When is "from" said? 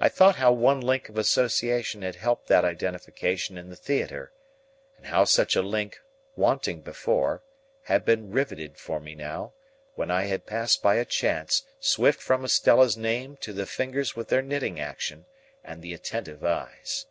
12.22-12.46